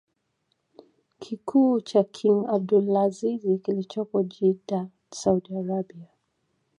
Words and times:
kikuu 1.21 1.81
cha 1.81 2.03
king 2.03 2.39
Abdulazizi 2.55 3.51
kilichopo 3.63 4.23
Jidda 4.23 4.87
Saudi 5.11 5.51
Arabia 5.57 6.09